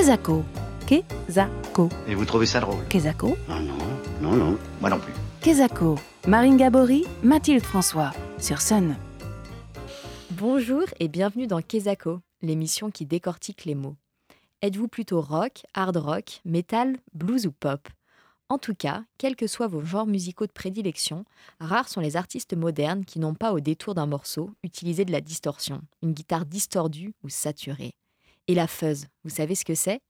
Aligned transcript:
Kezako. 0.00 0.42
Kezako. 0.86 1.90
Et 2.08 2.14
vous 2.14 2.24
trouvez 2.24 2.46
ça 2.46 2.58
drôle 2.58 2.82
Kezako. 2.88 3.36
Ah 3.50 3.60
non, 3.60 3.76
non, 4.22 4.34
non, 4.34 4.58
moi 4.80 4.88
non 4.88 4.98
plus. 4.98 5.12
Kezako. 5.42 5.98
Marine 6.26 6.56
Gabory, 6.56 7.04
Mathilde 7.22 7.62
François. 7.62 8.10
Sur 8.38 8.62
Sun. 8.62 8.96
Bonjour 10.30 10.84
et 11.00 11.08
bienvenue 11.08 11.46
dans 11.46 11.60
Kezako, 11.60 12.20
l'émission 12.40 12.90
qui 12.90 13.04
décortique 13.04 13.66
les 13.66 13.74
mots. 13.74 13.96
Êtes-vous 14.62 14.88
plutôt 14.88 15.20
rock, 15.20 15.66
hard 15.74 15.98
rock, 15.98 16.40
metal, 16.46 16.96
blues 17.12 17.44
ou 17.44 17.52
pop? 17.52 17.86
En 18.48 18.56
tout 18.56 18.74
cas, 18.74 19.04
quels 19.18 19.36
que 19.36 19.46
soient 19.46 19.68
vos 19.68 19.84
genres 19.84 20.06
musicaux 20.06 20.46
de 20.46 20.52
prédilection, 20.52 21.26
rares 21.60 21.90
sont 21.90 22.00
les 22.00 22.16
artistes 22.16 22.56
modernes 22.56 23.04
qui 23.04 23.18
n'ont 23.18 23.34
pas 23.34 23.52
au 23.52 23.60
détour 23.60 23.94
d'un 23.94 24.06
morceau 24.06 24.50
utilisé 24.62 25.04
de 25.04 25.12
la 25.12 25.20
distorsion, 25.20 25.82
une 26.02 26.14
guitare 26.14 26.46
distordue 26.46 27.12
ou 27.22 27.28
saturée. 27.28 27.92
Et 28.50 28.54
la 28.56 28.66
fuzz, 28.66 29.06
vous 29.22 29.30
savez 29.30 29.54
ce 29.54 29.64
que 29.64 29.76
c'est? 29.76 30.00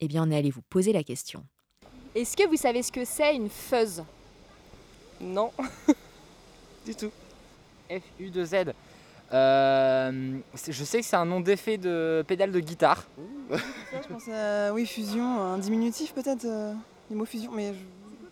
Eh 0.00 0.08
bien, 0.08 0.26
on 0.26 0.30
est 0.32 0.36
allé 0.36 0.50
vous 0.50 0.62
poser 0.70 0.92
la 0.92 1.04
question. 1.04 1.44
Est-ce 2.16 2.36
que 2.36 2.44
vous 2.48 2.56
savez 2.56 2.82
ce 2.82 2.90
que 2.90 3.04
c'est 3.04 3.36
une 3.36 3.48
fuzz? 3.48 4.02
Non, 5.20 5.52
du 6.84 6.96
tout. 6.96 7.12
FU2Z. 7.88 8.72
Euh, 9.32 10.38
je 10.68 10.82
sais 10.84 10.98
que 10.98 11.06
c'est 11.06 11.14
un 11.14 11.26
nom 11.26 11.38
d'effet 11.38 11.78
de 11.78 12.24
pédale 12.26 12.50
de 12.50 12.58
guitare. 12.58 13.06
Je 13.50 14.08
pense 14.08 14.28
à, 14.32 14.72
oui, 14.74 14.84
fusion, 14.84 15.40
un 15.40 15.58
diminutif 15.58 16.12
peut-être, 16.12 16.44
euh, 16.44 16.74
les 17.08 17.14
mots 17.14 17.24
fusion, 17.24 17.52
mais 17.52 17.72
je- 17.72 17.78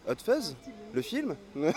Hot 0.07 0.17
Fuzz 0.23 0.55
Le 0.93 1.01
film 1.03 1.35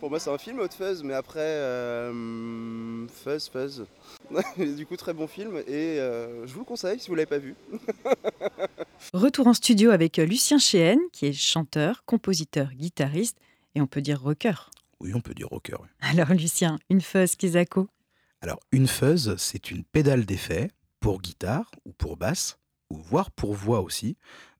Pour 0.00 0.10
moi, 0.10 0.18
c'est 0.18 0.30
un 0.30 0.38
film, 0.38 0.58
Hot 0.58 0.68
Fuzz, 0.76 1.02
mais 1.04 1.14
après, 1.14 1.40
euh, 1.40 3.06
Fuzz, 3.08 3.48
Fuzz. 3.48 3.86
du 4.58 4.84
coup, 4.86 4.96
très 4.96 5.12
bon 5.12 5.26
film 5.26 5.56
et 5.66 6.00
euh, 6.00 6.46
je 6.46 6.52
vous 6.52 6.60
le 6.60 6.64
conseille 6.64 6.98
si 6.98 7.08
vous 7.08 7.14
ne 7.14 7.18
l'avez 7.18 7.26
pas 7.26 7.38
vu. 7.38 7.54
Retour 9.12 9.46
en 9.46 9.54
studio 9.54 9.90
avec 9.90 10.16
Lucien 10.16 10.58
Chéhen, 10.58 10.98
qui 11.12 11.26
est 11.26 11.32
chanteur, 11.32 12.04
compositeur, 12.06 12.72
guitariste 12.72 13.38
et 13.74 13.80
on 13.80 13.86
peut 13.86 14.02
dire 14.02 14.20
rocker. 14.20 14.70
Oui, 15.00 15.12
on 15.14 15.20
peut 15.20 15.34
dire 15.34 15.48
rocker. 15.48 15.76
oui. 15.80 15.88
Alors 16.00 16.32
Lucien, 16.32 16.78
une 16.90 17.00
fuzz 17.00 17.36
Kizako. 17.36 17.88
Alors, 18.40 18.60
une 18.72 18.88
fuzz, 18.88 19.36
c'est 19.38 19.70
une 19.70 19.84
pédale 19.84 20.26
d'effet 20.26 20.70
pour 21.00 21.22
guitare 21.22 21.70
ou 21.86 21.92
pour 21.92 22.16
basse, 22.16 22.58
ou 22.90 22.96
voire 22.96 23.30
pour 23.30 23.54
voix 23.54 23.80
aussi, 23.80 24.16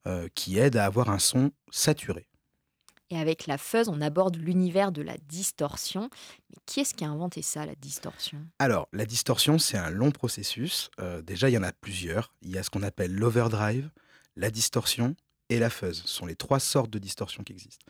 euh, 0.07 0.27
qui 0.35 0.57
aide 0.57 0.75
à 0.77 0.85
avoir 0.85 1.09
un 1.09 1.19
son 1.19 1.51
saturé. 1.71 2.27
Et 3.11 3.17
avec 3.17 3.45
la 3.45 3.57
fuzz, 3.57 3.87
on 3.87 4.01
aborde 4.01 4.35
l'univers 4.35 4.91
de 4.91 5.01
la 5.01 5.15
distorsion. 5.29 6.09
Mais 6.49 6.57
qui 6.65 6.79
est-ce 6.79 6.95
qui 6.95 7.05
a 7.05 7.09
inventé 7.09 7.41
ça, 7.41 7.65
la 7.65 7.75
distorsion? 7.75 8.39
Alors, 8.57 8.87
la 8.93 9.05
distorsion, 9.05 9.59
c'est 9.59 9.77
un 9.77 9.91
long 9.91 10.11
processus. 10.11 10.89
Euh, 10.99 11.21
déjà, 11.21 11.49
il 11.49 11.53
y 11.53 11.57
en 11.57 11.63
a 11.63 11.71
plusieurs. 11.71 12.33
Il 12.41 12.49
y 12.49 12.57
a 12.57 12.63
ce 12.63 12.69
qu'on 12.71 12.81
appelle 12.81 13.13
l'overdrive, 13.13 13.91
la 14.35 14.49
distorsion 14.49 15.15
et 15.49 15.59
la 15.59 15.69
fuzz. 15.69 16.01
Ce 16.05 16.15
sont 16.15 16.25
les 16.25 16.35
trois 16.35 16.59
sortes 16.59 16.89
de 16.89 16.97
distorsion 16.97 17.43
qui 17.43 17.53
existent. 17.53 17.85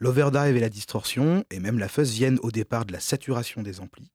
L'overdrive 0.00 0.56
et 0.56 0.60
la 0.60 0.68
distorsion, 0.68 1.44
et 1.50 1.60
même 1.60 1.78
la 1.78 1.88
fuzz, 1.88 2.10
viennent 2.12 2.40
au 2.42 2.50
départ 2.50 2.84
de 2.84 2.92
la 2.92 3.00
saturation 3.00 3.62
des 3.62 3.80
amplis. 3.80 4.10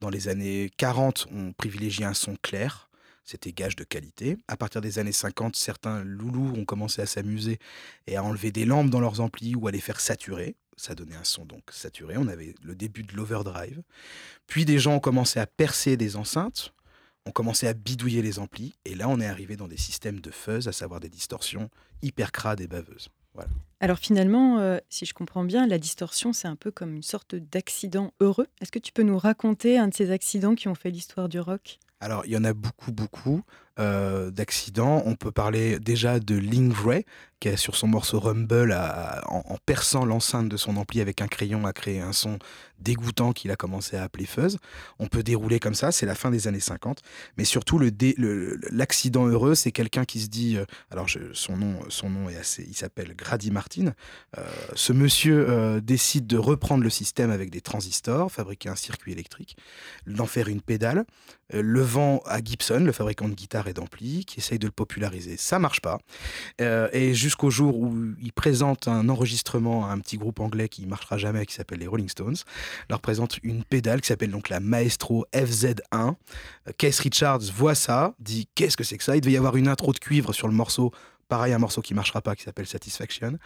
Dans 0.00 0.10
les 0.10 0.28
années 0.28 0.70
40, 0.76 1.28
on 1.32 1.52
privilégiait 1.52 2.04
un 2.04 2.14
son 2.14 2.36
clair. 2.36 2.87
C'était 3.28 3.52
gage 3.52 3.76
de 3.76 3.84
qualité. 3.84 4.38
À 4.48 4.56
partir 4.56 4.80
des 4.80 4.98
années 4.98 5.12
50, 5.12 5.54
certains 5.54 6.02
loulous 6.02 6.54
ont 6.56 6.64
commencé 6.64 7.02
à 7.02 7.06
s'amuser 7.06 7.58
et 8.06 8.16
à 8.16 8.24
enlever 8.24 8.52
des 8.52 8.64
lampes 8.64 8.88
dans 8.88 9.00
leurs 9.00 9.20
amplis 9.20 9.54
ou 9.54 9.68
à 9.68 9.70
les 9.70 9.80
faire 9.80 10.00
saturer. 10.00 10.56
Ça 10.78 10.94
donnait 10.94 11.14
un 11.14 11.24
son 11.24 11.44
donc 11.44 11.64
saturé. 11.70 12.14
On 12.16 12.26
avait 12.26 12.54
le 12.62 12.74
début 12.74 13.02
de 13.02 13.14
l'overdrive. 13.14 13.82
Puis 14.46 14.64
des 14.64 14.78
gens 14.78 14.94
ont 14.94 15.00
commencé 15.00 15.38
à 15.38 15.46
percer 15.46 15.98
des 15.98 16.16
enceintes, 16.16 16.72
ont 17.26 17.30
commencé 17.30 17.66
à 17.66 17.74
bidouiller 17.74 18.22
les 18.22 18.38
amplis, 18.38 18.72
et 18.86 18.94
là 18.94 19.10
on 19.10 19.20
est 19.20 19.26
arrivé 19.26 19.56
dans 19.56 19.68
des 19.68 19.76
systèmes 19.76 20.20
de 20.20 20.30
fuzz, 20.30 20.66
à 20.66 20.72
savoir 20.72 20.98
des 20.98 21.10
distorsions 21.10 21.68
hyper 22.00 22.32
crades 22.32 22.62
et 22.62 22.66
baveuses. 22.66 23.10
Alors 23.80 23.98
finalement, 23.98 24.58
euh, 24.58 24.78
si 24.88 25.04
je 25.04 25.12
comprends 25.12 25.44
bien, 25.44 25.66
la 25.66 25.78
distorsion, 25.78 26.32
c'est 26.32 26.48
un 26.48 26.56
peu 26.56 26.70
comme 26.70 26.96
une 26.96 27.02
sorte 27.02 27.34
d'accident 27.34 28.14
heureux. 28.20 28.46
Est-ce 28.62 28.72
que 28.72 28.78
tu 28.78 28.90
peux 28.90 29.02
nous 29.02 29.18
raconter 29.18 29.76
un 29.76 29.88
de 29.88 29.94
ces 29.94 30.10
accidents 30.10 30.54
qui 30.54 30.66
ont 30.66 30.74
fait 30.74 30.90
l'histoire 30.90 31.28
du 31.28 31.38
rock? 31.38 31.78
Alors 32.00 32.24
il 32.26 32.32
y 32.32 32.36
en 32.36 32.44
a 32.44 32.52
beaucoup, 32.52 32.92
beaucoup 32.92 33.42
euh, 33.78 34.30
d'accidents. 34.30 35.02
On 35.06 35.14
peut 35.14 35.32
parler 35.32 35.78
déjà 35.78 36.20
de 36.20 36.34
Ling 36.34 36.72
Ray, 36.72 37.04
qui 37.40 37.56
sur 37.56 37.76
son 37.76 37.86
morceau 37.86 38.18
Rumble, 38.18 38.76
en, 39.26 39.56
perçant 39.64 40.04
l'enceinte 40.04 40.48
de 40.48 40.56
son 40.56 40.76
ampli 40.76 41.00
avec 41.00 41.22
un 41.22 41.28
crayon, 41.28 41.64
a 41.66 41.72
créé 41.72 42.00
un 42.00 42.12
son 42.12 42.38
dégoûtant 42.80 43.32
qu'il 43.32 43.50
a 43.50 43.56
commencé 43.56 43.96
à 43.96 44.04
appeler 44.04 44.26
fuzz. 44.26 44.58
On 44.98 45.06
peut 45.06 45.22
dérouler 45.22 45.60
comme 45.60 45.74
ça, 45.74 45.92
c'est 45.92 46.06
la 46.06 46.14
fin 46.14 46.30
des 46.30 46.48
années 46.48 46.60
50. 46.60 47.00
Mais 47.36 47.44
surtout, 47.44 47.80
l'accident 48.70 49.26
heureux, 49.26 49.54
c'est 49.54 49.72
quelqu'un 49.72 50.04
qui 50.04 50.20
se 50.20 50.28
dit, 50.28 50.56
euh, 50.56 50.64
alors 50.90 51.06
son, 51.32 51.56
nom, 51.56 51.78
son 51.88 52.10
nom 52.10 52.28
est 52.28 52.36
assez, 52.36 52.64
il 52.68 52.74
s'appelle 52.74 53.14
Grady 53.16 53.50
Martin. 53.50 53.92
Euh, 54.36 54.42
ce 54.74 54.92
monsieur 54.92 55.48
euh, 55.48 55.80
décide 55.80 56.26
de 56.26 56.38
reprendre 56.38 56.82
le 56.82 56.90
système 56.90 57.30
avec 57.30 57.50
des 57.50 57.60
transistors, 57.60 58.30
fabriquer 58.30 58.68
un 58.68 58.76
circuit 58.76 59.12
électrique, 59.12 59.56
d'en 60.06 60.26
faire 60.26 60.48
une 60.48 60.60
pédale, 60.60 61.04
le 61.52 61.80
vend 61.80 62.20
à 62.26 62.42
Gibson, 62.42 62.80
le 62.84 62.92
fabricant 62.92 63.28
de 63.28 63.34
guitares 63.34 63.67
et 63.68 63.72
d'amplis, 63.72 64.24
qui 64.24 64.40
essaye 64.40 64.58
de 64.58 64.66
le 64.66 64.72
populariser. 64.72 65.36
Ça 65.36 65.58
marche 65.58 65.80
pas. 65.80 65.98
Euh, 66.60 66.88
et 66.92 67.14
jusqu'au 67.14 67.50
jour 67.50 67.76
où 67.76 67.94
il 68.20 68.32
présente 68.32 68.88
un 68.88 69.08
enregistrement 69.08 69.86
à 69.86 69.92
un 69.92 69.98
petit 69.98 70.16
groupe 70.16 70.40
anglais 70.40 70.68
qui 70.68 70.86
marchera 70.86 71.18
jamais, 71.18 71.46
qui 71.46 71.54
s'appelle 71.54 71.78
les 71.78 71.86
Rolling 71.86 72.08
Stones, 72.08 72.36
leur 72.90 73.00
présente 73.00 73.38
une 73.42 73.64
pédale 73.64 74.00
qui 74.00 74.08
s'appelle 74.08 74.30
donc 74.30 74.48
la 74.48 74.60
Maestro 74.60 75.26
FZ1. 75.32 75.80
Euh, 75.92 76.72
Keith 76.76 76.98
Richards 76.98 77.40
voit 77.54 77.74
ça, 77.74 78.14
dit 78.18 78.48
qu'est-ce 78.54 78.76
que 78.76 78.84
c'est 78.84 78.98
que 78.98 79.04
ça? 79.04 79.16
Il 79.16 79.20
devait 79.20 79.32
y 79.32 79.36
avoir 79.36 79.56
une 79.56 79.68
intro 79.68 79.92
de 79.92 79.98
cuivre 79.98 80.32
sur 80.32 80.48
le 80.48 80.54
morceau. 80.54 80.92
Pareil, 81.28 81.52
un 81.52 81.58
morceau 81.58 81.82
qui 81.82 81.92
marchera 81.92 82.22
pas, 82.22 82.34
qui 82.34 82.42
s'appelle 82.42 82.66
Satisfaction. 82.66 83.38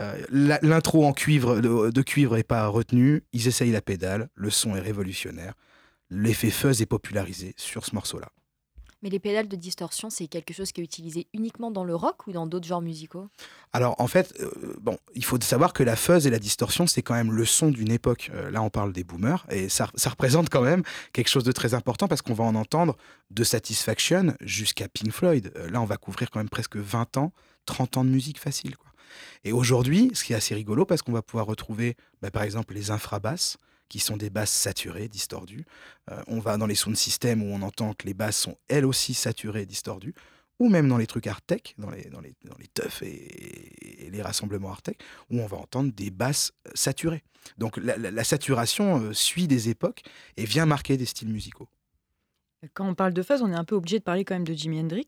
Euh, 0.00 0.22
L'intro 0.30 1.06
en 1.06 1.14
cuivre, 1.14 1.60
de, 1.60 2.02
cuivre 2.02 2.36
est 2.36 2.42
pas 2.42 2.66
retenue. 2.66 3.24
Ils 3.32 3.48
essayent 3.48 3.72
la 3.72 3.80
pédale. 3.80 4.28
Le 4.34 4.50
son 4.50 4.76
est 4.76 4.80
révolutionnaire. 4.80 5.54
L'effet 6.10 6.50
fuzz 6.50 6.82
est 6.82 6.86
popularisé 6.86 7.54
sur 7.56 7.86
ce 7.86 7.94
morceau-là. 7.94 8.28
Mais 9.02 9.10
les 9.10 9.18
pédales 9.18 9.48
de 9.48 9.56
distorsion, 9.56 10.10
c'est 10.10 10.28
quelque 10.28 10.54
chose 10.54 10.70
qui 10.70 10.80
est 10.80 10.84
utilisé 10.84 11.26
uniquement 11.34 11.70
dans 11.70 11.84
le 11.84 11.94
rock 11.94 12.26
ou 12.26 12.32
dans 12.32 12.46
d'autres 12.46 12.66
genres 12.66 12.80
musicaux? 12.80 13.28
Alors 13.72 13.96
en 14.00 14.06
fait, 14.06 14.32
euh, 14.40 14.76
bon, 14.80 14.96
il 15.14 15.24
faut 15.24 15.40
savoir 15.40 15.72
que 15.72 15.82
la 15.82 15.96
fuzz 15.96 16.26
et 16.26 16.30
la 16.30 16.38
distorsion, 16.38 16.86
c'est 16.86 17.02
quand 17.02 17.14
même 17.14 17.32
le 17.32 17.44
son 17.44 17.70
d'une 17.70 17.90
époque. 17.90 18.30
Euh, 18.32 18.50
là, 18.50 18.62
on 18.62 18.70
parle 18.70 18.92
des 18.92 19.02
boomers 19.02 19.44
et 19.50 19.68
ça, 19.68 19.90
représente 20.06 20.50
quand 20.50 20.62
même 20.62 20.82
quelque 21.12 21.28
chose 21.28 21.44
de 21.44 21.52
très 21.52 21.74
important 21.74 22.06
parce 22.06 22.22
qu'on 22.22 22.34
va 22.34 22.44
en 22.44 22.54
entendre 22.54 22.96
de 23.30 23.44
Satisfaction 23.44 24.34
jusqu'à 24.40 24.88
Pink 24.88 25.10
Floyd. 25.10 25.52
Euh, 25.56 25.70
là, 25.70 25.80
on 25.80 25.86
va 25.86 25.96
couvrir 25.96 26.30
quand 26.30 26.38
même 26.38 26.48
presque 26.48 26.76
20 26.76 27.16
ans, 27.16 27.32
30 27.66 27.96
ans 27.96 28.04
de 28.04 28.10
musique 28.10 28.38
facile. 28.38 28.76
Quoi. 28.76 28.92
Et 29.44 29.52
aujourd'hui, 29.52 30.10
ce 30.14 30.24
qui 30.24 30.32
est 30.32 30.36
assez 30.36 30.54
rigolo 30.54 30.84
parce 30.84 31.02
qu'on 31.02 31.12
va 31.12 31.22
pouvoir 31.22 31.46
retrouver, 31.46 31.96
bah, 32.20 32.30
par 32.30 32.42
exemple, 32.42 32.74
les 32.74 32.90
infrabasses 32.90 33.56
qui 33.92 33.98
sont 33.98 34.16
des 34.16 34.30
basses 34.30 34.50
saturées, 34.50 35.06
distordues. 35.06 35.66
Euh, 36.10 36.22
on 36.26 36.38
va 36.38 36.56
dans 36.56 36.64
les 36.64 36.74
sound 36.74 36.96
systems 36.96 37.42
où 37.42 37.52
on 37.52 37.60
entend 37.60 37.92
que 37.92 38.06
les 38.06 38.14
basses 38.14 38.38
sont 38.38 38.56
elles 38.68 38.86
aussi 38.86 39.12
saturées, 39.12 39.66
distordues 39.66 40.14
ou 40.58 40.70
même 40.70 40.88
dans 40.88 40.96
les 40.96 41.06
trucs 41.06 41.28
tech, 41.46 41.74
dans 41.76 41.90
les, 41.90 42.04
dans 42.04 42.22
les, 42.22 42.34
dans 42.44 42.56
les 42.58 42.68
teufs 42.68 43.02
et, 43.02 44.08
les 44.10 44.22
rassemblements 44.22 44.74
tech, 44.76 44.96
où 45.30 45.40
on 45.40 45.46
va 45.46 45.58
entendre 45.58 45.92
des 45.92 46.10
basses 46.10 46.52
saturées. 46.72 47.22
Donc 47.58 47.76
la, 47.76 48.24
saturation 48.24 48.98
euh, 48.98 49.12
suit 49.12 49.46
des 49.46 49.68
époques 49.68 50.02
et 50.38 50.46
vient 50.46 50.64
marquer 50.64 50.96
des 50.96 51.04
styles 51.04 51.28
musicaux. 51.30 51.68
Quand 52.72 52.88
on 52.88 52.94
parle 52.94 53.12
de 53.12 53.22
fuzz, 53.22 53.42
on 53.42 53.52
est 53.52 53.56
un 53.56 53.64
peu 53.64 53.74
obligé 53.74 53.98
de 53.98 54.04
parler 54.04 54.24
quand 54.24 54.34
même 54.34 54.46
de 54.46 54.54
Jimi 54.54 54.80
Hendrix. 54.80 55.06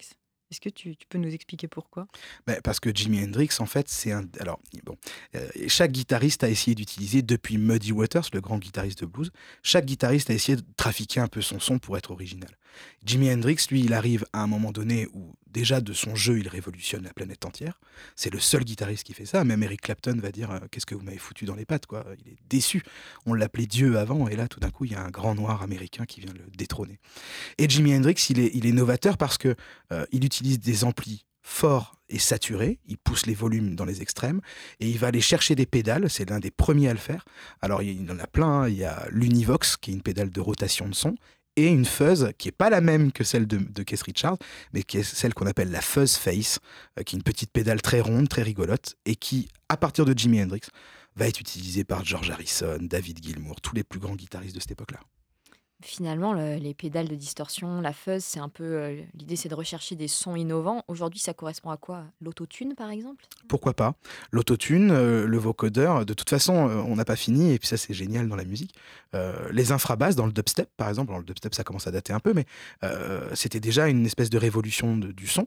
Est-ce 0.55 0.61
que 0.61 0.69
tu, 0.69 0.95
peux 1.09 1.19
nous 1.19 1.35
expliquer 1.35 1.67
pourquoi? 1.67 2.07
Ben, 2.47 2.61
parce 2.63 2.79
que 2.79 2.95
Jimi 2.95 3.25
Hendrix, 3.25 3.49
en 3.59 3.67
fait, 3.67 3.89
c'est 3.89 4.13
un. 4.13 4.23
Alors, 4.39 4.61
bon, 4.85 4.97
euh, 5.35 5.49
chaque 5.67 5.91
guitariste 5.91 6.45
a 6.45 6.49
essayé 6.49 6.77
d'utiliser, 6.77 7.23
depuis 7.23 7.59
Muddy 7.59 7.91
Waters, 7.91 8.29
le 8.33 8.41
grand 8.41 8.59
guitariste 8.59 9.01
de 9.01 9.07
blues, 9.07 9.33
chaque 9.65 9.85
guitariste 9.85 10.31
a 10.31 10.35
essayé 10.35 10.55
de 10.55 10.63
trafiquer 10.77 11.19
un 11.19 11.27
peu 11.27 11.43
son 11.43 11.59
son 11.59 11.81
pour 11.81 11.99
être 11.99 12.13
original. 12.13 12.51
Jimi 13.05 13.33
Hendrix, 13.33 13.67
lui, 13.71 13.83
il 13.83 13.93
arrive 13.93 14.25
à 14.33 14.43
un 14.43 14.47
moment 14.47 14.73
donné 14.73 15.07
où, 15.13 15.35
déjà, 15.47 15.81
de 15.81 15.93
son 15.93 16.15
jeu, 16.15 16.39
il 16.39 16.49
révolutionne 16.49 17.05
la 17.05 17.13
planète 17.13 17.45
entière. 17.45 17.79
C'est 18.17 18.33
le 18.33 18.41
seul 18.41 18.65
guitariste 18.65 19.05
qui 19.05 19.15
fait 19.15 19.27
ça. 19.27 19.45
Même 19.45 19.63
Eric 19.63 19.83
Clapton 19.83 20.17
va 20.21 20.33
dire 20.33 20.51
euh, 20.51 20.59
Qu'est-ce 20.71 20.87
que 20.87 20.95
vous 20.95 21.03
m'avez 21.03 21.19
foutu 21.19 21.45
dans 21.45 21.55
les 21.55 21.65
pattes, 21.65 21.87
quoi? 21.87 22.05
Il 22.25 22.33
est 22.33 22.37
déçu. 22.49 22.83
On 23.27 23.35
l'appelait 23.35 23.67
Dieu 23.67 23.99
avant, 23.99 24.29
et 24.29 24.37
là, 24.37 24.49
tout 24.49 24.61
d'un 24.61 24.71
coup, 24.71 24.85
il 24.85 24.93
y 24.93 24.95
a 24.95 25.03
un 25.03 25.11
grand 25.11 25.35
noir 25.35 25.63
américain 25.63 26.05
qui 26.07 26.21
vient 26.21 26.33
le 26.33 26.45
détrôner. 26.57 26.99
Et 27.59 27.69
Jimi 27.69 27.95
Hendrix, 27.95 28.27
il 28.31 28.41
est, 28.41 28.51
il 28.55 28.67
est 28.67 28.73
novateur 28.73 29.17
parce 29.17 29.39
que 29.39 29.55
euh, 29.93 30.07
il 30.13 30.25
utilise 30.25 30.44
des 30.45 30.85
amplis 30.85 31.25
forts 31.43 31.95
et 32.09 32.19
saturés, 32.19 32.79
il 32.87 32.97
pousse 32.97 33.27
les 33.27 33.35
volumes 33.35 33.77
dans 33.77 33.85
les 33.85 34.03
extrêmes 34.03 34.41
et 34.81 34.89
il 34.89 34.99
va 34.99 35.09
aller 35.09 35.21
chercher 35.21 35.55
des 35.55 35.67
pédales, 35.67 36.09
c'est 36.09 36.29
l'un 36.29 36.41
des 36.41 36.51
premiers 36.51 36.89
à 36.89 36.93
le 36.93 36.99
faire. 36.99 37.25
Alors 37.61 37.83
il 37.83 38.11
en 38.11 38.19
a 38.19 38.27
plein, 38.27 38.63
hein. 38.63 38.69
il 38.69 38.77
y 38.77 38.85
a 38.85 39.07
l'Univox 39.11 39.77
qui 39.77 39.91
est 39.91 39.95
une 39.95 40.03
pédale 40.03 40.31
de 40.31 40.41
rotation 40.41 40.89
de 40.89 40.95
son 40.95 41.17
et 41.57 41.69
une 41.69 41.85
fuzz 41.85 42.33
qui 42.39 42.49
est 42.49 42.53
pas 42.53 42.71
la 42.71 42.81
même 42.81 43.13
que 43.13 43.25
celle 43.25 43.47
de, 43.47 43.59
de 43.59 43.83
Keith 43.83 44.03
Richards, 44.03 44.39
mais 44.73 44.83
qui 44.83 44.99
est 44.99 45.03
celle 45.03 45.35
qu'on 45.35 45.47
appelle 45.47 45.71
la 45.71 45.81
fuzz 45.81 46.17
face, 46.17 46.59
euh, 46.99 47.03
qui 47.03 47.15
est 47.15 47.19
une 47.19 47.23
petite 47.23 47.53
pédale 47.53 47.81
très 47.81 48.01
ronde, 48.01 48.29
très 48.29 48.43
rigolote 48.43 48.97
et 49.05 49.17
qui, 49.17 49.49
à 49.69 49.77
partir 49.77 50.05
de 50.05 50.17
Jimi 50.17 50.43
Hendrix, 50.43 50.63
va 51.17 51.29
être 51.29 51.41
utilisée 51.41 51.85
par 51.85 52.05
George 52.05 52.31
Harrison, 52.31 52.79
David 52.81 53.23
Gilmour, 53.23 53.61
tous 53.61 53.75
les 53.75 53.85
plus 53.85 54.01
grands 54.01 54.17
guitaristes 54.17 54.55
de 54.55 54.61
cette 54.61 54.73
époque-là. 54.73 55.01
Finalement, 55.87 56.33
le- 56.33 56.57
les 56.57 56.73
pédales 56.73 57.09
de 57.09 57.15
distorsion, 57.15 57.83
la 57.83 57.93
fuzz, 57.93 58.25
c'est 58.25 58.41
un 58.41 58.49
peu 58.49 58.65
euh, 58.65 59.03
l'idée, 59.13 59.37
c'est 59.37 59.51
de 59.51 59.55
rechercher 59.55 59.97
des 59.97 60.09
sons 60.09 60.35
innovants. 60.35 60.83
Aujourd'hui, 60.89 61.21
ça 61.21 61.35
correspond 61.35 61.69
à 61.69 61.77
quoi? 61.77 62.05
L'autotune, 62.23 62.75
par 62.75 62.89
exemple? 62.91 63.27
Pourquoi 63.49 63.75
pas? 63.75 63.95
L'autotune, 64.33 64.91
euh, 64.91 65.27
le 65.27 65.37
vocodeur, 65.37 66.07
de 66.07 66.15
toute 66.15 66.31
façon, 66.31 66.71
euh, 66.71 66.77
on 66.87 66.97
n'a 66.97 67.05
pas 67.05 67.17
fini, 67.17 67.53
et 67.53 67.59
puis 67.59 67.69
ça, 67.69 67.77
c'est 67.77 67.93
génial 67.93 68.29
dans 68.29 68.35
la 68.37 68.47
musique. 68.47 68.75
Euh, 69.15 69.47
les 69.53 69.73
infrabasses 69.73 70.17
dans 70.17 70.25
le 70.25 70.33
dubstep, 70.33 70.71
par 70.79 70.89
exemple, 70.89 71.11
alors 71.11 71.21
le 71.21 71.27
dubstep, 71.27 71.55
ça 71.55 71.65
commence 71.65 71.87
à 71.87 71.91
dater 71.91 72.15
un 72.15 72.21
peu, 72.21 72.33
mais 72.33 72.47
c'était 73.35 73.61
déjà 73.61 73.87
une 73.89 74.07
espèce 74.07 74.31
de 74.31 74.39
révolution 74.39 74.97
du 74.97 75.27
son. 75.27 75.47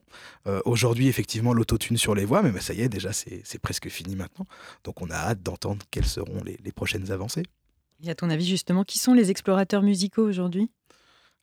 Aujourd'hui, 0.65 1.07
effectivement, 1.07 1.53
l'autotune 1.53 1.97
sur 1.97 2.13
les 2.13 2.25
voix, 2.25 2.43
mais 2.43 2.51
bah, 2.51 2.61
ça 2.61 2.73
y 2.75 2.81
est, 2.81 2.89
déjà, 2.89 3.11
c'est 3.11 3.59
presque 3.59 3.89
fini 3.89 4.15
maintenant. 4.15 4.45
Donc, 4.83 5.01
on 5.01 5.09
a 5.09 5.15
hâte 5.15 5.41
d'entendre 5.41 5.83
quelles 5.89 6.05
seront 6.05 6.43
les 6.43 6.71
prochaines 6.71 7.11
avancées. 7.11 7.43
Et 8.03 8.09
à 8.09 8.15
ton 8.15 8.29
avis, 8.29 8.45
justement, 8.45 8.83
qui 8.83 8.99
sont 8.99 9.13
les 9.13 9.31
explorateurs 9.31 9.81
musicaux 9.81 10.23
aujourd'hui? 10.23 10.69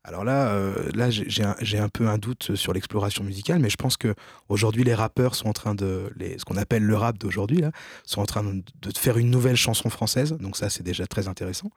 Alors 0.06 0.22
là, 0.22 0.48
euh, 0.48 0.90
là 0.94 1.08
j'ai 1.08 1.78
un, 1.78 1.88
peu 1.88 2.08
un 2.08 2.18
doute 2.18 2.54
sur 2.56 2.74
l'exploration 2.74 3.24
musicale, 3.24 3.58
mais 3.58 3.70
je 3.70 3.76
pense 3.76 3.96
que 3.96 4.14
aujourd'hui 4.50 4.84
les 4.84 4.92
rappeurs 4.92 5.34
sont 5.34 5.48
en 5.48 5.54
train 5.54 5.74
de, 5.74 6.12
ce 6.20 6.44
qu'on 6.44 6.58
appelle 6.58 6.82
le 6.82 6.94
rap 6.94 7.16
d'aujourd'hui, 7.16 7.62
sont 8.04 8.20
en 8.20 8.26
train 8.26 8.44
de, 8.44 8.62
de 8.82 8.98
faire 8.98 9.16
une 9.16 9.30
nouvelle 9.30 9.56
chanson 9.56 9.88
française. 9.88 10.36
Donc 10.38 10.58
ça, 10.58 10.68
c'est 10.68 10.82
déjà 10.82 11.06
très 11.06 11.26
intéressant. 11.26 11.70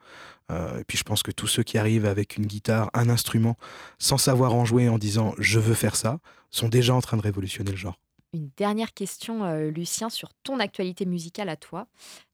Euh, 0.52 0.78
et 0.78 0.84
puis 0.84 0.98
je 0.98 1.04
pense 1.04 1.22
que 1.22 1.30
tous 1.30 1.46
ceux 1.46 1.62
qui 1.62 1.78
arrivent 1.78 2.04
avec 2.04 2.36
une 2.36 2.44
guitare, 2.44 2.90
un 2.92 3.08
instrument, 3.08 3.56
sans 3.98 4.18
savoir 4.18 4.54
en 4.54 4.66
jouer, 4.66 4.90
en 4.90 4.98
disant 4.98 5.34
je 5.38 5.58
veux 5.58 5.74
faire 5.74 5.96
ça, 5.96 6.18
sont 6.50 6.68
déjà 6.68 6.94
en 6.94 7.00
train 7.00 7.16
de 7.16 7.22
révolutionner 7.22 7.70
le 7.70 7.78
genre. 7.78 7.98
Une 8.34 8.50
dernière 8.58 8.92
question, 8.92 9.42
euh, 9.44 9.70
Lucien, 9.70 10.10
sur 10.10 10.34
ton 10.42 10.60
actualité 10.60 11.06
musicale 11.06 11.48
à 11.48 11.56
toi. 11.56 11.86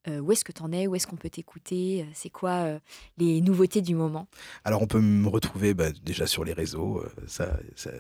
Euh, 0.09 0.19
où 0.19 0.33
est-ce 0.33 0.45
que 0.45 0.51
tu 0.51 0.61
en 0.61 0.73
es? 0.73 0.89
Où 0.89 0.97
est-ce 0.97 1.07
qu'on 1.07 1.15
peut 1.15 1.31
t'écouter? 1.31 2.03
Euh, 2.03 2.11
C'est 2.15 2.31
quoi 2.31 2.81
les 3.17 3.41
nouveautés 3.41 3.81
du 3.81 3.95
moment? 3.95 4.27
Alors 4.65 4.83
on 4.83 4.89
peut 4.89 5.01
me 5.01 5.29
retrouver 5.29 5.73
bah, 5.73 5.93
déjà 6.03 6.27
sur 6.27 6.45
les 6.45 6.53
réseaux, 6.53 7.05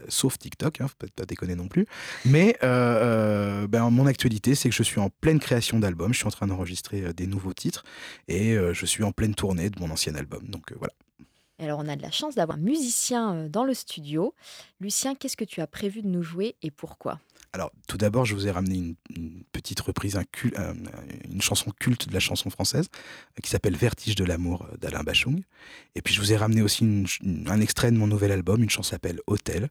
sauf 0.08 0.38
TikTok, 0.38 0.81
hein, 0.81 0.88
pas, 1.14 1.25
déconner 1.25 1.55
non 1.55 1.69
plus. 1.69 1.87
Mais 2.25 2.56
ben, 2.61 3.91
mon 3.91 4.06
actualité, 4.06 4.56
c'est 4.56 4.69
que 4.69 4.75
je 4.75 4.82
suis 4.82 5.00
en 5.00 5.08
pleine 5.08 5.38
création 5.38 5.79
d'albums, 5.79 6.12
je 6.12 6.19
suis 6.19 6.26
en 6.26 6.31
train 6.31 6.49
d'enregistrer 6.49 7.12
des 7.14 7.29
nouveaux 7.29 7.55
titres 7.55 7.85
et 8.26 8.56
je 8.73 8.87
suis 8.87 9.05
en 9.05 9.12
pleine 9.12 9.35
tournée 9.35 9.70
de 9.70 9.79
mon 9.79 9.90
ancien 9.90 10.17
album. 10.17 10.49
Donc 10.49 10.73
voilà. 10.76 10.94
Alors, 11.58 11.78
on 11.78 11.88
a 11.88 11.94
de 11.96 12.02
la 12.02 12.10
chance 12.10 12.34
d'avoir 12.34 12.58
un 12.58 12.60
musicien 12.60 13.48
dans 13.48 13.64
le 13.64 13.74
studio. 13.74 14.34
Lucien, 14.80 15.14
qu'est-ce 15.14 15.36
que 15.36 15.44
tu 15.44 15.60
as 15.60 15.66
prévu 15.66 16.02
de 16.02 16.08
nous 16.08 16.22
jouer 16.22 16.56
et 16.62 16.70
pourquoi? 16.70 17.20
Alors 17.52 17.70
tout 17.86 17.96
d'abord, 17.96 18.24
je 18.24 18.34
vous 18.34 18.48
ai 18.48 18.50
ramené 18.50 18.74
une, 18.78 18.94
une 19.16 19.44
petite 19.52 19.78
reprise, 19.80 20.16
un 20.16 20.24
cul- 20.24 20.52
euh, 20.58 20.74
une 21.30 21.40
chanson 21.40 21.70
culte 21.78 22.08
de 22.08 22.12
la 22.12 22.18
chanson 22.18 22.50
française 22.50 22.88
euh, 22.96 23.40
qui 23.44 23.48
s'appelle 23.48 23.76
Vertige 23.76 24.16
de 24.16 24.24
l'amour 24.24 24.66
euh, 24.72 24.76
d'Alain 24.78 25.04
Bachung. 25.04 25.40
Et 25.94 26.02
puis 26.02 26.12
je 26.12 26.20
vous 26.20 26.32
ai 26.32 26.36
ramené 26.36 26.62
aussi 26.62 26.82
une 26.82 27.06
ch- 27.06 27.20
une- 27.22 27.48
un 27.48 27.60
extrait 27.60 27.92
de 27.92 27.96
mon 27.96 28.08
nouvel 28.08 28.32
album, 28.32 28.60
une 28.60 28.70
chanson 28.70 28.90
s'appelle 28.90 29.20
Hôtel, 29.28 29.68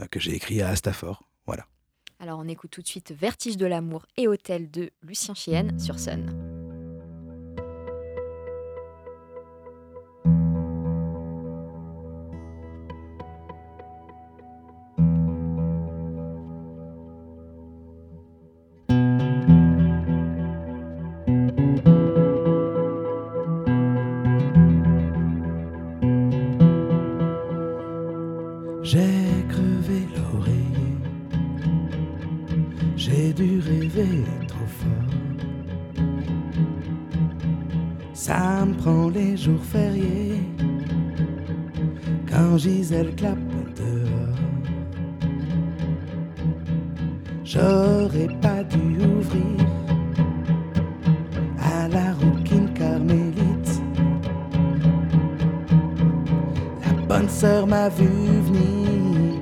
euh, 0.00 0.06
que 0.06 0.18
j'ai 0.18 0.34
écrit 0.34 0.62
à 0.62 0.70
Astafor. 0.70 1.24
Voilà. 1.44 1.66
Alors, 2.20 2.38
on 2.38 2.48
écoute 2.48 2.70
tout 2.70 2.80
de 2.80 2.88
suite 2.88 3.12
Vertige 3.12 3.58
de 3.58 3.66
l'amour 3.66 4.06
et 4.16 4.28
Hôtel 4.28 4.70
de 4.70 4.90
Lucien 5.02 5.34
Chienne 5.34 5.78
sur 5.78 5.98
Sun. 5.98 6.45
Ça 38.16 38.64
me 38.64 38.72
prend 38.72 39.10
les 39.10 39.36
jours 39.36 39.62
fériés 39.62 40.40
quand 42.26 42.56
Gisèle 42.56 43.14
clappe 43.14 43.36
dehors. 43.76 44.38
J'aurais 47.44 48.34
pas 48.40 48.64
dû 48.64 49.04
ouvrir 49.04 49.66
à 51.60 51.88
la 51.88 52.14
rouquine 52.14 52.72
carmélite. 52.72 53.82
La 56.86 56.92
bonne 57.06 57.28
sœur 57.28 57.66
m'a 57.66 57.90
vu 57.90 58.08
venir. 58.48 59.40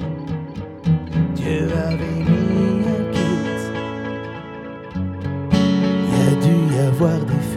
Dieu 1.37 1.69
avait 1.73 2.25
mis 2.29 2.83
un 2.97 3.13
kit. 3.13 3.51
Il 6.09 6.15
a 6.27 6.35
dû 6.45 6.75
y 6.75 6.79
avoir 6.89 7.21
des 7.21 7.54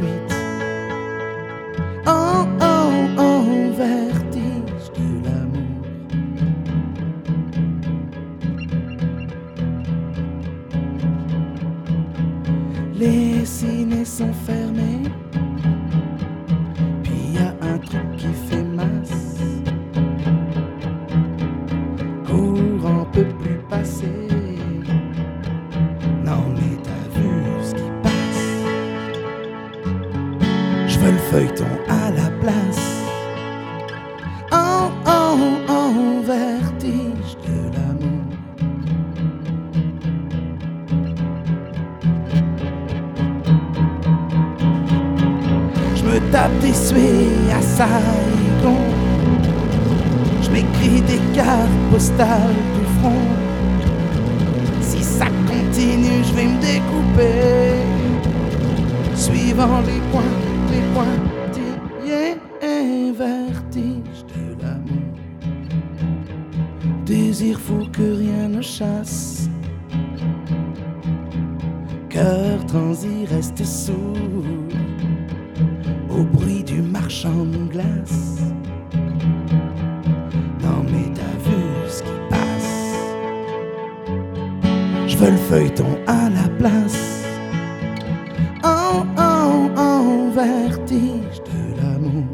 me 46.19 46.31
tape 46.31 46.59
des 46.59 46.73
suées 46.73 47.51
à 47.53 47.61
Saigon. 47.61 48.77
Je 50.41 50.49
m'écris 50.49 51.01
des 51.01 51.19
cartes 51.35 51.77
postales 51.91 52.61
du 52.75 52.85
front. 52.99 53.27
Si 54.81 55.03
ça 55.03 55.25
continue, 55.47 56.23
je 56.27 56.33
vais 56.33 56.45
me 56.45 56.59
découper. 56.61 57.83
Suivant 59.15 59.81
les 59.81 60.01
points, 60.11 60.35
les 60.71 60.81
points, 60.94 61.18
vertige 63.18 64.25
de 64.35 64.61
l'amour. 64.61 65.18
Désir 67.06 67.59
fou 67.59 67.87
que 67.92 68.18
rien 68.18 68.49
ne 68.49 68.61
chasse. 68.61 69.49
Cœur 72.09 72.65
transi 72.65 73.25
reste 73.25 73.63
sourd 73.63 74.18
au 76.18 76.24
bruit 76.24 76.64
du 76.64 76.81
marchand 76.81 77.45
de 77.45 77.71
glace. 77.71 78.40
Non 80.64 80.83
mais 80.92 81.12
t'as 81.14 81.38
vu 81.45 81.62
ce 81.88 82.02
qui 82.02 82.18
passe. 82.30 82.95
Je 85.07 85.18
veux 85.18 85.31
le 85.31 85.38
feuilleton 85.38 85.97
à 86.07 86.30
la 86.30 86.47
place. 86.57 87.24
Oh 88.64 89.04
oh 89.18 89.69
oh, 89.78 90.31
vertige 90.33 91.40
de 91.52 91.81
l'amour. 91.81 92.26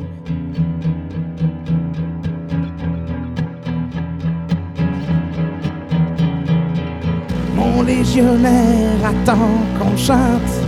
Mon 7.55 7.81
légionnaire 7.81 9.05
attend 9.05 9.57
qu'on 9.77 9.97
chante. 9.97 10.62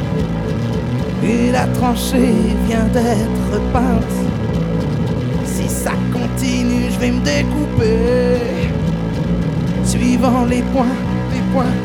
Et 1.27 1.51
la 1.51 1.65
tranchée 1.67 2.35
vient 2.67 2.87
d'être 2.93 3.53
peinte. 3.73 4.17
Si 5.45 5.67
ça 5.67 5.93
continue, 6.13 6.89
je 6.91 6.99
vais 6.99 7.11
me 7.11 7.23
découper. 7.23 8.39
Suivant 9.83 10.45
les 10.45 10.61
points, 10.73 10.97
les 11.33 11.41
points, 11.53 11.75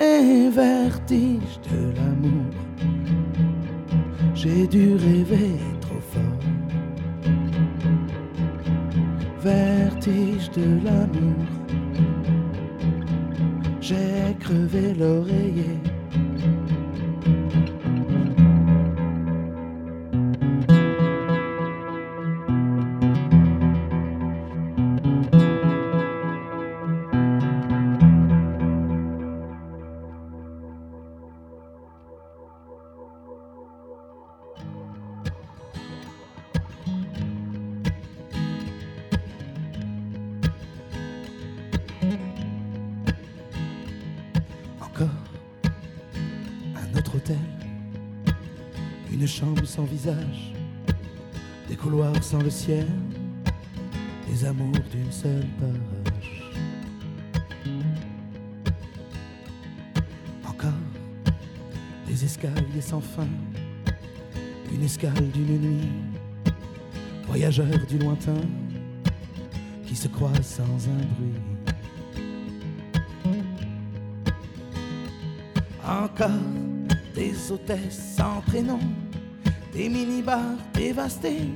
un 0.00 0.50
vertige 0.50 1.58
de 1.70 1.94
l'amour. 1.96 2.52
J'ai 4.34 4.66
dû 4.66 4.94
rêver 4.94 5.58
trop 5.80 6.02
fort. 6.12 6.40
Vertige 9.40 10.50
de 10.50 10.80
l'amour. 10.84 11.46
J'ai 13.80 14.34
crevé 14.40 14.94
l'oreiller. 14.94 15.78
Une 49.24 49.30
chambre 49.30 49.64
sans 49.64 49.84
visage, 49.84 50.52
des 51.66 51.76
couloirs 51.76 52.22
sans 52.22 52.42
le 52.42 52.50
ciel, 52.50 52.86
des 54.28 54.44
amours 54.44 54.76
d'une 54.92 55.10
seule 55.10 55.46
page. 55.58 56.52
Encore 60.46 60.68
des 62.06 62.22
escaliers 62.22 62.82
sans 62.82 63.00
fin, 63.00 63.26
une 64.70 64.82
escale 64.82 65.30
d'une 65.32 65.58
nuit, 65.58 65.88
voyageurs 67.26 67.86
du 67.88 67.96
lointain 67.96 68.42
qui 69.86 69.96
se 69.96 70.08
croisent 70.08 70.42
sans 70.42 70.88
un 70.90 71.04
bruit. 71.14 71.40
Encore 75.88 76.28
des 77.14 77.50
hôtesses 77.50 78.16
sans 78.18 78.42
prénom, 78.42 78.80
des 79.74 79.88
mini-bars 79.88 80.56
dévastés, 80.72 81.48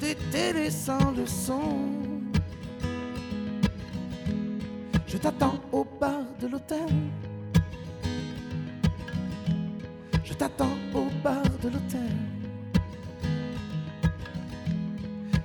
des 0.00 0.14
télés 0.30 0.70
sans 0.70 1.10
le 1.10 1.26
son. 1.26 1.90
Je 5.08 5.16
t'attends 5.18 5.60
au 5.72 5.84
bar 6.00 6.22
de 6.40 6.46
l'hôtel. 6.46 6.88
Je 10.24 10.32
t'attends 10.34 10.76
au 10.94 11.06
bar 11.22 11.42
de 11.62 11.68
l'hôtel. 11.68 12.16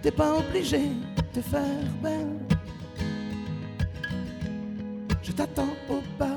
T'es 0.04 0.12
pas 0.12 0.38
obligé 0.38 0.92
de 1.34 1.42
faire 1.42 1.84
belle. 2.01 2.38
Je 5.24 5.32
t'attends 5.32 5.74
au 5.89 6.01
bar 6.18 6.37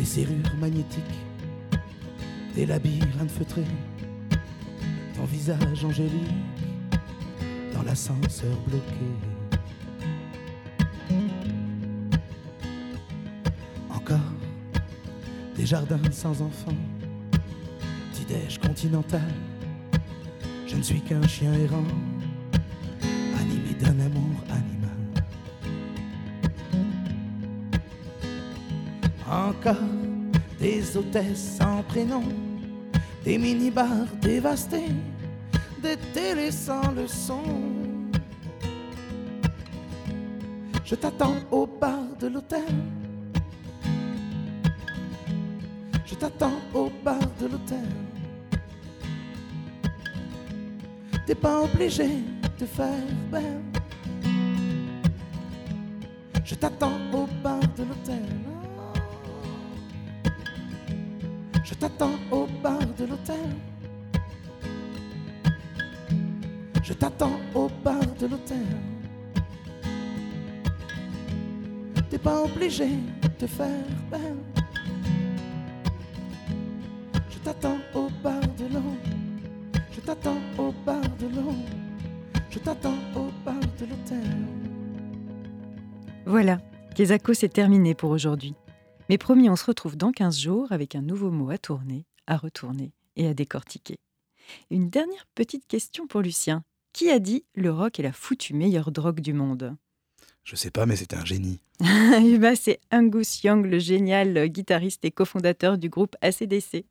des 0.00 0.06
serrures 0.06 0.56
magnétiques, 0.58 1.20
des 2.54 2.64
labyrinthes 2.64 3.30
feutrés, 3.30 3.66
ton 5.14 5.24
visage 5.26 5.84
angélique 5.84 6.32
dans 7.74 7.82
l'ascenseur 7.82 8.56
bloqué. 8.66 9.10
Encore 13.90 14.18
des 15.54 15.66
jardins 15.66 16.00
sans 16.10 16.40
enfants, 16.40 16.80
petit-déj 18.12 18.58
continental. 18.58 19.20
Je 20.66 20.76
ne 20.76 20.82
suis 20.82 21.02
qu'un 21.02 21.26
chien 21.28 21.52
errant, 21.52 21.84
animé 23.38 23.74
d'un 23.78 24.00
amour 24.00 24.44
animal. 24.48 24.79
Encore 29.30 29.76
des 30.58 30.96
hôtesses 30.96 31.58
sans 31.58 31.84
prénom, 31.84 32.24
des 33.24 33.38
mini-bars 33.38 34.08
dévastés, 34.20 34.90
des 35.80 35.96
télés 36.12 36.50
sans 36.50 36.90
le 36.90 37.06
son. 37.06 37.44
Je 40.84 40.96
t'attends 40.96 41.36
au 41.52 41.64
bar 41.64 42.00
de 42.18 42.26
l'hôtel. 42.26 42.74
Je 46.04 46.16
t'attends 46.16 46.58
au 46.74 46.90
bar 47.04 47.20
de 47.40 47.46
l'hôtel. 47.46 47.88
T'es 51.24 51.36
pas 51.36 51.60
obligé 51.60 52.08
de 52.58 52.66
faire 52.66 53.06
belle. 53.30 53.62
Je 56.44 56.56
t'attends 56.56 56.98
au 57.12 57.28
bar 57.44 57.60
de 57.78 57.84
l'hôtel. 57.84 58.39
T'attends 61.80 62.18
au 62.30 62.46
bar 62.62 62.78
de 62.98 63.06
l'hôtel. 63.06 63.48
Je 66.82 66.92
t'attends 66.92 67.40
au 67.54 67.70
bar 67.82 68.04
de 68.20 68.26
l'hôtel. 68.26 68.66
T'es 72.10 72.18
pas 72.18 72.42
obligé 72.42 72.88
de 73.38 73.46
faire 73.46 73.86
belle. 74.10 74.42
Je 77.30 77.38
t'attends 77.38 77.78
au 77.94 78.08
bar 78.22 78.40
de 78.58 78.74
l'eau. 78.74 78.92
Je 79.90 80.00
t'attends 80.00 80.40
au 80.58 80.72
bar 80.84 81.00
de 81.18 81.28
l'eau. 81.34 81.54
Je 82.50 82.58
t'attends 82.58 83.00
au 83.16 83.30
bar 83.44 83.60
de 83.78 83.86
l'hôtel. 83.86 84.36
Voilà, 86.26 86.58
Kezako, 86.94 87.32
c'est 87.32 87.48
terminé 87.48 87.94
pour 87.94 88.10
aujourd'hui. 88.10 88.54
Mais 89.10 89.18
promis, 89.18 89.50
on 89.50 89.56
se 89.56 89.64
retrouve 89.64 89.96
dans 89.96 90.12
15 90.12 90.38
jours 90.38 90.70
avec 90.70 90.94
un 90.94 91.02
nouveau 91.02 91.32
mot 91.32 91.50
à 91.50 91.58
tourner, 91.58 92.06
à 92.28 92.36
retourner 92.36 92.92
et 93.16 93.26
à 93.26 93.34
décortiquer. 93.34 93.98
Une 94.70 94.88
dernière 94.88 95.26
petite 95.34 95.66
question 95.66 96.06
pour 96.06 96.20
Lucien. 96.20 96.62
Qui 96.92 97.10
a 97.10 97.18
dit 97.18 97.44
le 97.56 97.72
rock 97.72 97.98
est 97.98 98.04
la 98.04 98.12
foutue 98.12 98.54
meilleure 98.54 98.92
drogue 98.92 99.18
du 99.18 99.32
monde 99.32 99.74
Je 100.44 100.54
sais 100.54 100.70
pas, 100.70 100.86
mais 100.86 100.94
c'était 100.94 101.16
un 101.16 101.24
génie. 101.24 101.58
Eh 102.22 102.38
ben, 102.38 102.54
c'est 102.54 102.78
Angus 102.92 103.42
Young, 103.42 103.66
le 103.66 103.80
génial 103.80 104.46
guitariste 104.46 105.04
et 105.04 105.10
cofondateur 105.10 105.76
du 105.76 105.88
groupe 105.88 106.14
ACDC. 106.20 106.84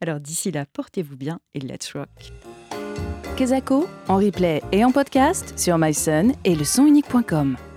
Alors 0.00 0.18
d'ici 0.18 0.50
là, 0.50 0.66
portez-vous 0.66 1.16
bien 1.16 1.38
et 1.54 1.60
let's 1.60 1.92
rock. 1.92 2.32
Kezako, 3.36 3.86
en 4.08 4.16
replay 4.16 4.60
et 4.72 4.84
en 4.84 4.90
podcast 4.90 5.56
sur 5.56 5.78
myson 5.78 6.32
et 6.42 6.56
le. 6.56 7.69